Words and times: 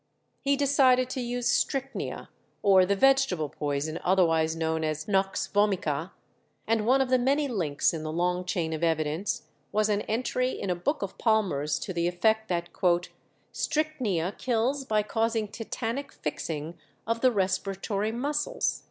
He 0.43 0.57
decided 0.57 1.11
to 1.11 1.21
use 1.21 1.47
strychnia, 1.47 2.29
or 2.63 2.87
the 2.87 2.95
vegetable 2.95 3.49
poison 3.49 3.99
otherwise 4.03 4.55
known 4.55 4.83
as 4.83 5.07
nux 5.07 5.47
vomica; 5.53 6.09
and 6.65 6.87
one 6.87 7.01
of 7.01 7.09
the 7.11 7.19
many 7.19 7.47
links 7.47 7.93
in 7.93 8.01
the 8.01 8.11
long 8.11 8.43
chain 8.43 8.73
of 8.73 8.83
evidence 8.83 9.43
was 9.71 9.89
an 9.89 10.01
entry 10.09 10.59
in 10.59 10.71
a 10.71 10.75
book 10.75 11.03
of 11.03 11.19
Palmer's 11.19 11.77
to 11.81 11.93
the 11.93 12.07
effect 12.07 12.49
that 12.49 12.69
"strychnia 13.53 14.31
kills 14.39 14.85
by 14.85 15.03
causing 15.03 15.47
tetanic 15.47 16.11
fixing 16.11 16.79
of 17.05 17.21
the 17.21 17.31
respiratory 17.31 18.11
muscles." 18.11 18.79